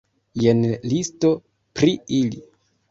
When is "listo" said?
0.93-1.31